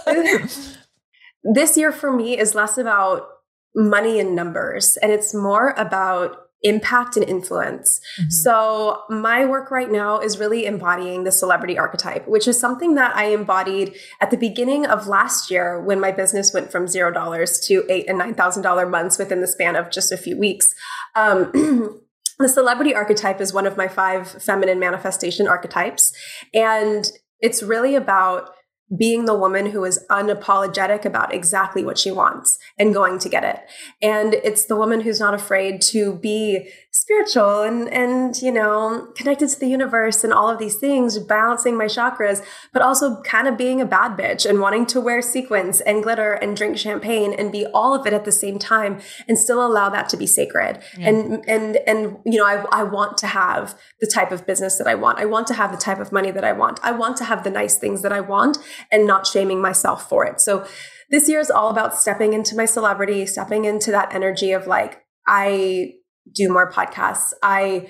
[1.42, 3.26] this year for me is less about
[3.74, 8.00] money and numbers, and it's more about impact and influence.
[8.18, 8.30] Mm-hmm.
[8.30, 13.16] So, my work right now is really embodying the celebrity archetype, which is something that
[13.16, 17.60] I embodied at the beginning of last year when my business went from zero dollars
[17.66, 20.74] to eight and nine thousand dollar months within the span of just a few weeks.
[21.16, 21.50] Um,
[22.38, 26.12] the celebrity archetype is one of my five feminine manifestation archetypes,
[26.54, 28.50] and it's really about
[28.96, 33.44] being the woman who is unapologetic about exactly what she wants and going to get
[33.44, 33.61] it.
[34.03, 39.48] And it's the woman who's not afraid to be spiritual and and you know connected
[39.48, 43.57] to the universe and all of these things balancing my chakras but also kind of
[43.57, 47.53] being a bad bitch and wanting to wear sequins and glitter and drink champagne and
[47.53, 50.83] be all of it at the same time and still allow that to be sacred.
[50.98, 51.11] Yeah.
[51.11, 54.88] and and and you know I, I want to have the type of business that
[54.88, 55.18] i want.
[55.20, 56.81] I want to have the type of money that i want.
[56.83, 58.59] I want to have the nice things that i want
[58.90, 60.40] and not shaming myself for it.
[60.40, 60.66] So
[61.09, 65.05] this year is all about stepping into my celebrity stepping into that energy of like
[65.26, 65.92] i
[66.34, 67.32] do more podcasts.
[67.42, 67.88] I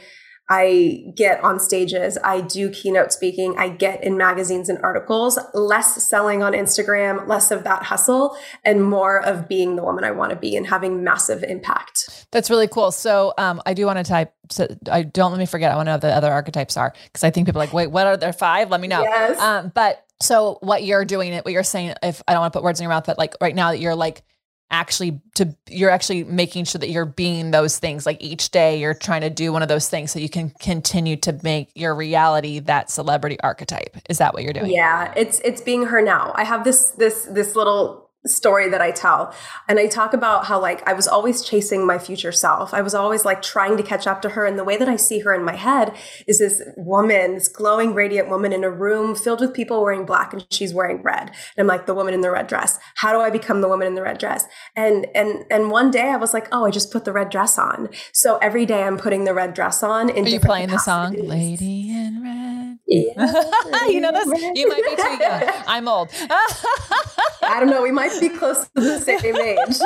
[0.52, 6.02] I get on stages, I do keynote speaking, I get in magazines and articles, less
[6.02, 10.30] selling on Instagram, less of that hustle, and more of being the woman I want
[10.30, 12.26] to be and having massive impact.
[12.32, 12.90] That's really cool.
[12.90, 15.86] So um, I do want to type, so I don't let me forget, I want
[15.86, 18.08] to know what the other archetypes are because I think people are like, wait, what
[18.08, 18.70] are there five?
[18.70, 19.02] Let me know.
[19.02, 19.38] Yes.
[19.38, 22.58] Um, but so what you're doing, it, what you're saying, if I don't want to
[22.58, 24.24] put words in your mouth, but like right now that you're like,
[24.70, 28.06] actually to you're actually making sure that you're being those things.
[28.06, 31.16] Like each day you're trying to do one of those things so you can continue
[31.18, 33.96] to make your reality that celebrity archetype.
[34.08, 34.70] Is that what you're doing?
[34.70, 36.32] Yeah it's it's being her now.
[36.34, 39.34] I have this this this little story that I tell.
[39.66, 42.74] And I talk about how like I was always chasing my future self.
[42.74, 44.44] I was always like trying to catch up to her.
[44.44, 47.94] And the way that I see her in my head is this woman, this glowing,
[47.94, 51.30] radiant woman in a room filled with people wearing black and she's wearing red.
[51.56, 52.78] And I'm like the woman in the red dress.
[52.96, 54.44] How do I become the woman in the red dress?
[54.76, 57.58] And and and one day I was like, oh, I just put the red dress
[57.58, 57.88] on.
[58.12, 60.10] So every day I'm putting the red dress on.
[60.10, 61.12] In Are you playing capacities.
[61.12, 62.59] the song Lady in Red?
[62.86, 63.86] Yeah.
[63.88, 64.42] you know this?
[64.54, 65.42] You might be too young.
[65.66, 66.08] I'm old.
[67.42, 67.82] I don't know.
[67.82, 69.78] We might be close to the same age.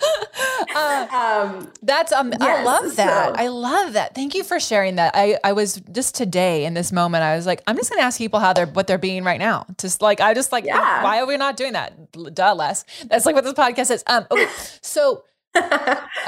[0.74, 3.36] Uh, um, that's um, yes, I love that.
[3.36, 3.42] So.
[3.42, 4.14] I love that.
[4.14, 5.12] Thank you for sharing that.
[5.14, 7.24] I I was just today in this moment.
[7.24, 9.66] I was like, I'm just gonna ask people how they're what they're being right now.
[9.78, 11.02] Just like I just like, yeah.
[11.02, 12.12] why are we not doing that?
[12.12, 12.84] Duh, less.
[13.06, 14.04] That's like what this podcast is.
[14.06, 14.46] Um, okay,
[14.80, 15.24] so.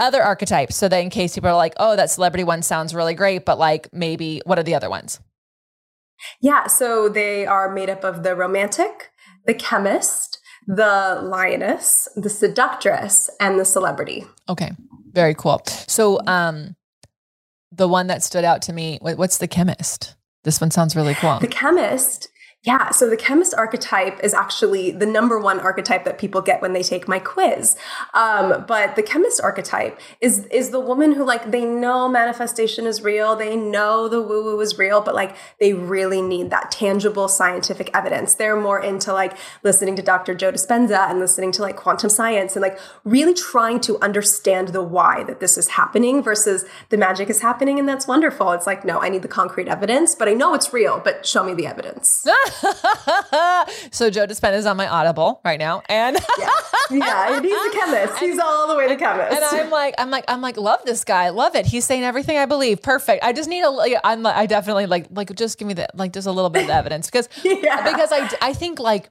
[0.00, 3.14] other archetypes so that in case people are like oh that celebrity one sounds really
[3.14, 5.20] great but like maybe what are the other ones
[6.40, 9.10] yeah so they are made up of the romantic
[9.46, 14.24] the chemist the lioness, the seductress, and the celebrity.
[14.48, 14.72] Okay,
[15.12, 15.62] very cool.
[15.66, 16.76] So, um,
[17.70, 20.14] the one that stood out to me, what's the chemist?
[20.44, 21.38] This one sounds really cool.
[21.38, 22.28] The chemist
[22.64, 26.74] yeah, so the chemist archetype is actually the number one archetype that people get when
[26.74, 27.76] they take my quiz.
[28.14, 33.02] Um, but the chemist archetype is is the woman who like they know manifestation is
[33.02, 37.26] real, they know the woo woo is real, but like they really need that tangible
[37.26, 38.34] scientific evidence.
[38.36, 40.32] They're more into like listening to Dr.
[40.32, 44.84] Joe Dispenza and listening to like quantum science and like really trying to understand the
[44.84, 48.52] why that this is happening versus the magic is happening and that's wonderful.
[48.52, 51.42] It's like no, I need the concrete evidence, but I know it's real, but show
[51.42, 52.24] me the evidence.
[53.90, 56.50] so Joe Dispenza is on my Audible right now, and yeah,
[56.90, 58.18] yeah, he's a chemist.
[58.18, 59.32] He's all the way to chemist.
[59.32, 61.66] And I'm like, I'm like, I'm like, love this guy, love it.
[61.66, 62.82] He's saying everything I believe.
[62.82, 63.24] Perfect.
[63.24, 64.06] I just need a.
[64.06, 64.22] I'm.
[64.22, 66.70] Like I definitely like, like, just give me that, like, just a little bit of
[66.70, 67.90] evidence because, yeah.
[67.90, 69.10] because I, I think like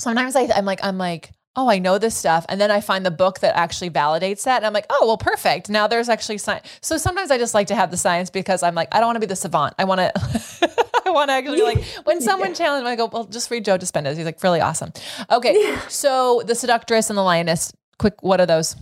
[0.00, 2.46] sometimes I, I'm like, I'm like oh, I know this stuff.
[2.48, 4.58] And then I find the book that actually validates that.
[4.58, 5.68] And I'm like, oh, well, perfect.
[5.68, 6.66] Now there's actually science.
[6.80, 9.16] So sometimes I just like to have the science because I'm like, I don't want
[9.16, 9.74] to be the savant.
[9.78, 12.54] I want to, Want to actually be like, when someone yeah.
[12.54, 14.16] challenges me, I go, well, just read Joe Dispenza.
[14.16, 14.92] He's like, really awesome.
[15.30, 15.62] Okay.
[15.62, 15.80] Yeah.
[15.88, 18.76] So the seductress and the lioness, quick, what are those?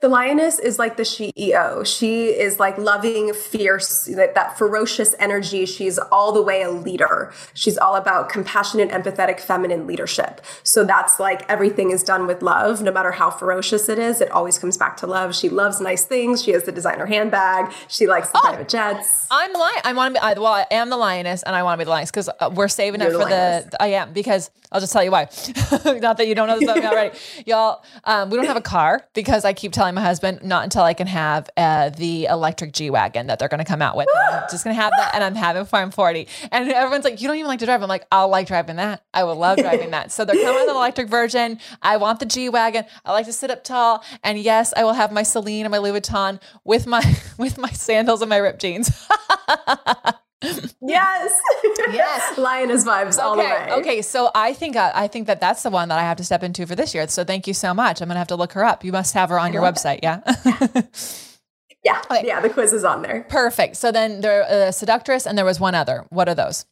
[0.00, 1.86] The lioness is like the CEO.
[1.86, 5.66] She is like loving, fierce, that, that ferocious energy.
[5.66, 7.32] She's all the way a leader.
[7.54, 10.40] She's all about compassionate, empathetic, feminine leadership.
[10.62, 14.20] So that's like everything is done with love, no matter how ferocious it is.
[14.20, 15.34] It always comes back to love.
[15.34, 16.42] She loves nice things.
[16.42, 17.72] She has the designer handbag.
[17.88, 19.26] She likes the oh, private jets.
[19.30, 19.80] I'm the lion.
[19.84, 20.24] I want to be.
[20.24, 22.50] I, well, I am the lioness, and I want to be the lioness because uh,
[22.52, 23.82] we're saving You're it for the, the.
[23.82, 25.22] I am because I'll just tell you why.
[25.84, 27.84] Not that you don't know this about already, y'all.
[28.04, 30.92] Um, we don't have a car because I keep telling my husband not until I
[30.92, 34.06] can have uh, the electric G wagon that they're going to come out with.
[34.30, 36.28] I'm just going to have that, and I'm having Farm 40.
[36.52, 39.02] And everyone's like, "You don't even like to drive." I'm like, "I'll like driving that.
[39.14, 41.58] I would love driving that." So they're coming with an electric version.
[41.80, 42.84] I want the G wagon.
[43.06, 45.78] I like to sit up tall, and yes, I will have my Celine and my
[45.78, 47.02] Louis Vuitton with my
[47.38, 49.08] with my sandals and my ripped jeans.
[50.80, 51.40] yes.
[51.92, 52.38] Yes.
[52.38, 53.22] Lioness vibes okay.
[53.22, 53.68] all the way.
[53.72, 54.02] Okay.
[54.02, 56.42] So I think uh, I think that that's the one that I have to step
[56.42, 57.06] into for this year.
[57.08, 58.00] So thank you so much.
[58.00, 58.84] I'm gonna have to look her up.
[58.84, 60.00] You must have her on your website.
[60.02, 60.20] Yeah.
[61.84, 62.02] yeah.
[62.10, 62.26] Okay.
[62.26, 62.40] Yeah.
[62.40, 63.26] The quiz is on there.
[63.28, 63.76] Perfect.
[63.76, 66.06] So then there uh, seductress and there was one other.
[66.10, 66.66] What are those?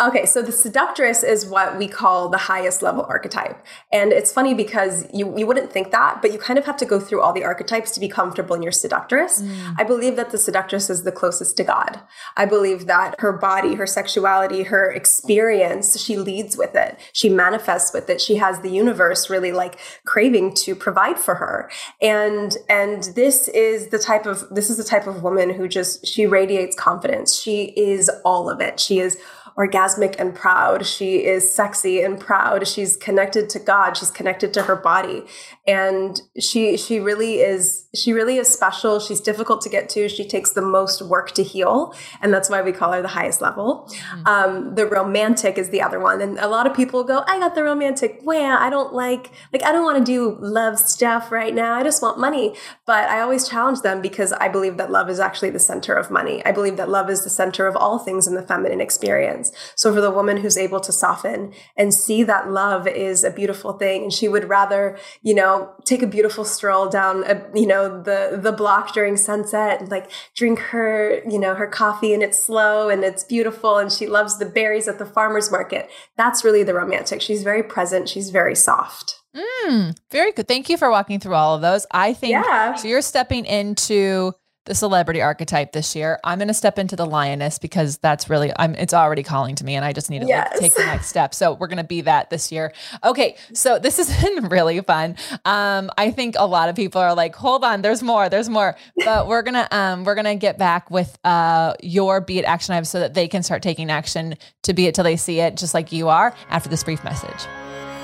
[0.00, 3.64] Okay, so the seductress is what we call the highest level archetype.
[3.92, 6.86] And it's funny because you, you wouldn't think that, but you kind of have to
[6.86, 9.42] go through all the archetypes to be comfortable in your seductress.
[9.42, 9.74] Mm.
[9.78, 12.00] I believe that the seductress is the closest to God.
[12.36, 16.98] I believe that her body, her sexuality, her experience, she leads with it.
[17.12, 18.20] She manifests with it.
[18.20, 21.70] She has the universe really like craving to provide for her.
[22.00, 26.06] And and this is the type of this is the type of woman who just
[26.06, 27.38] she radiates confidence.
[27.38, 28.80] She is all of it.
[28.80, 29.18] She is
[29.58, 30.86] orgasmic and proud.
[30.86, 32.68] She is sexy and proud.
[32.68, 33.96] She's connected to God.
[33.96, 35.24] She's connected to her body.
[35.66, 39.00] And she she really is she really is special.
[39.00, 40.08] She's difficult to get to.
[40.08, 41.94] She takes the most work to heal.
[42.20, 43.88] And that's why we call her the highest level.
[43.90, 44.26] Mm-hmm.
[44.26, 46.20] Um, the romantic is the other one.
[46.20, 48.20] And a lot of people go, I got the romantic.
[48.22, 51.74] Well, I don't like like I don't want to do love stuff right now.
[51.74, 52.54] I just want money.
[52.84, 56.10] But I always challenge them because I believe that love is actually the center of
[56.10, 56.44] money.
[56.44, 59.50] I believe that love is the center of all things in the feminine experience.
[59.76, 63.72] So for the woman who's able to soften and see that love is a beautiful
[63.72, 67.77] thing, and she would rather, you know, take a beautiful stroll down, a, you know,
[67.86, 72.42] the the block during sunset and like drink her, you know, her coffee and it's
[72.42, 75.90] slow and it's beautiful, and she loves the berries at the farmers market.
[76.16, 77.20] That's really the romantic.
[77.20, 78.08] She's very present.
[78.08, 79.20] She's very soft.
[79.36, 80.48] Mm, very good.
[80.48, 81.86] Thank you for walking through all of those.
[81.90, 82.74] I think yeah.
[82.74, 82.88] so.
[82.88, 84.32] You're stepping into
[84.68, 86.20] the celebrity archetype this year.
[86.22, 89.64] I'm going to step into the lioness because that's really I'm it's already calling to
[89.64, 90.52] me and I just need to yes.
[90.52, 91.34] like, take the next step.
[91.34, 92.72] So we're going to be that this year.
[93.02, 95.16] Okay, so this has been really fun.
[95.44, 98.76] Um I think a lot of people are like, "Hold on, there's more, there's more."
[98.96, 102.44] But we're going to um we're going to get back with uh your be it
[102.44, 105.40] action items so that they can start taking action to be it till they see
[105.40, 107.46] it just like you are after this brief message.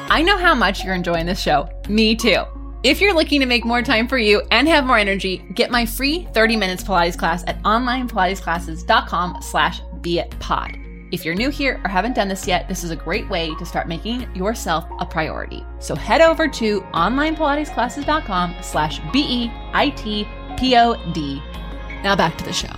[0.08, 1.68] I know how much you're enjoying this show.
[1.88, 2.44] Me too.
[2.84, 5.86] If you're looking to make more time for you and have more energy, get my
[5.86, 9.80] free 30 minutes Pilates class at onlinepilatesclasses.com slash
[10.38, 10.78] pod.
[11.10, 13.64] If you're new here or haven't done this yet, this is a great way to
[13.64, 15.64] start making yourself a priority.
[15.78, 19.42] So head over to onlinepilatesclasses.com slash B-E-I-T-P-O-D.
[22.02, 22.68] Now back to the show.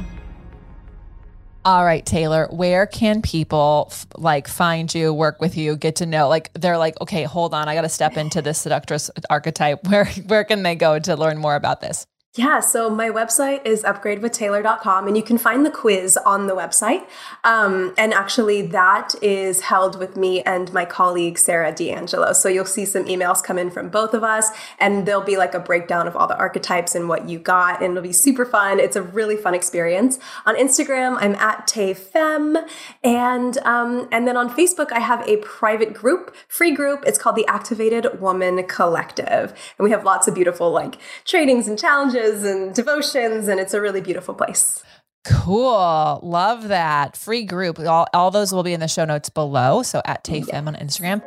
[1.66, 6.07] All right, Taylor, where can people f- like find you, work with you, get to
[6.07, 6.29] know?
[6.29, 9.85] Like they're like, okay, hold on, I got to step into this seductress archetype.
[9.88, 12.07] Where where can they go to learn more about this?
[12.37, 17.07] Yeah, so my website is upgradewithtaylor.com and you can find the quiz on the website.
[17.44, 22.35] Um, and actually, that is held with me and my colleague, Sarah D'Angelo.
[22.35, 25.55] So you'll see some emails come in from both of us, and there'll be like
[25.55, 28.81] a breakdown of all the archetypes and what you got, and it'll be super fun.
[28.81, 30.18] It's a really fun experience.
[30.44, 32.68] On Instagram, I'm at TayFem,
[33.03, 37.03] and, um, and then on Facebook, I have a private group, free group.
[37.07, 39.55] It's called the Activated Woman Collective.
[39.79, 43.81] And we have lots of beautiful like trainings and challenges and devotions, and it's a
[43.81, 44.83] really beautiful place.
[45.25, 46.21] Cool.
[46.23, 47.17] Love that.
[47.17, 47.81] Free group.
[47.81, 49.83] All, all those will be in the show notes below.
[49.83, 50.59] So at TayFem yeah.
[50.59, 51.23] on Instagram.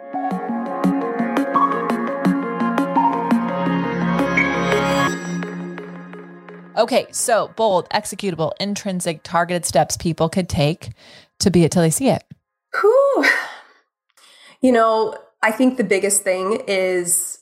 [6.78, 10.92] Okay, so bold, executable, intrinsic, targeted steps people could take
[11.40, 12.24] to be it till they see it.
[12.80, 13.26] Whew.
[14.62, 17.38] You know, I think the biggest thing is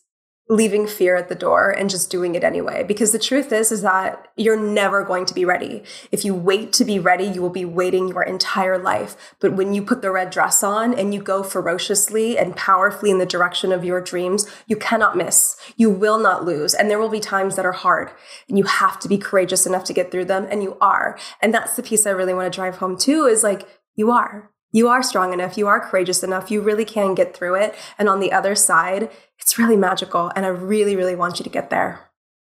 [0.49, 2.83] leaving fear at the door and just doing it anyway.
[2.83, 5.83] Because the truth is is that you're never going to be ready.
[6.11, 9.35] If you wait to be ready you will be waiting your entire life.
[9.39, 13.17] But when you put the red dress on and you go ferociously and powerfully in
[13.17, 15.57] the direction of your dreams you cannot miss.
[15.75, 16.73] You will not lose.
[16.73, 18.11] And there will be times that are hard.
[18.47, 20.47] And you have to be courageous enough to get through them.
[20.49, 21.17] And you are.
[21.41, 24.51] And that's the piece i really want to drive home too is like you are
[24.71, 27.75] you are strong enough, you are courageous enough, you really can get through it.
[27.97, 30.31] And on the other side, it's really magical.
[30.35, 32.09] And I really, really want you to get there.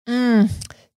[0.08, 0.52] Mm,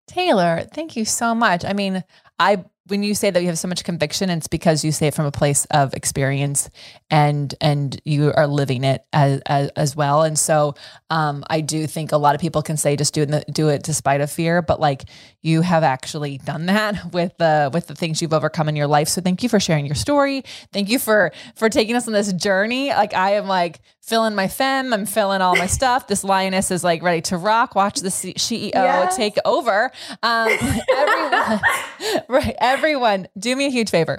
[0.07, 1.64] Taylor, thank you so much.
[1.64, 2.05] I mean,
[2.38, 5.14] I when you say that you have so much conviction, it's because you say it
[5.14, 6.68] from a place of experience
[7.11, 10.23] and and you are living it as as, as well.
[10.23, 10.75] And so
[11.09, 13.83] um, I do think a lot of people can say just do it do it
[13.83, 15.04] despite of fear, but like
[15.40, 19.08] you have actually done that with the with the things you've overcome in your life.
[19.08, 20.44] So thank you for sharing your story.
[20.73, 22.90] Thank you for for taking us on this journey.
[22.90, 26.07] Like I am like filling my fem, I'm filling all my stuff.
[26.07, 27.75] This lioness is like ready to rock.
[27.75, 29.17] Watch the CEO yes.
[29.17, 29.90] take over.
[30.23, 30.48] Um,
[30.96, 31.61] everyone,
[32.29, 32.55] right?
[32.61, 34.19] Everyone, do me a huge favor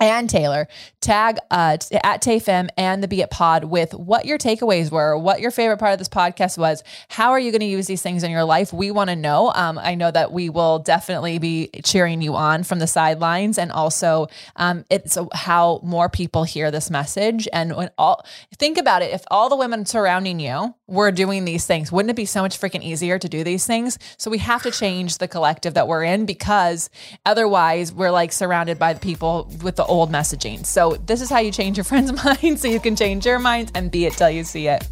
[0.00, 0.66] and Taylor,
[1.02, 5.40] tag uh, at TayFem and the Be It Pod with what your takeaways were, what
[5.40, 6.82] your favorite part of this podcast was.
[7.08, 8.72] How are you going to use these things in your life?
[8.72, 9.52] We want to know.
[9.54, 13.70] Um, I know that we will definitely be cheering you on from the sidelines, and
[13.70, 17.46] also um, it's how more people hear this message.
[17.52, 18.24] And when all
[18.56, 22.16] think about it, if all the women surrounding you were doing these things, wouldn't it
[22.16, 23.98] be so much freaking easier to do these things?
[24.16, 26.88] So we have to change the collective that we're in because
[27.26, 30.64] otherwise we're like surrounded by the people with the old messaging.
[30.64, 33.72] So, this is how you change your friend's mind so you can change your minds
[33.74, 34.88] and be it till you see it.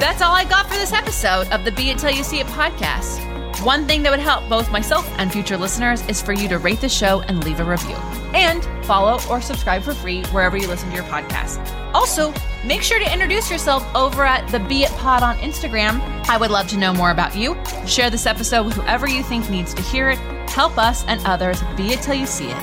[0.00, 2.46] That's all I got for this episode of the Be It Till You See It
[2.48, 3.18] podcast.
[3.64, 6.80] One thing that would help both myself and future listeners is for you to rate
[6.80, 7.94] the show and leave a review.
[8.34, 11.60] And follow or subscribe for free wherever you listen to your podcast.
[11.94, 12.32] Also,
[12.64, 16.00] make sure to introduce yourself over at the Be It Pod on Instagram.
[16.28, 17.56] I would love to know more about you.
[17.86, 20.18] Share this episode with whoever you think needs to hear it.
[20.48, 22.62] Help us and others be it till you see it.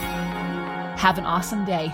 [0.98, 1.94] Have an awesome day.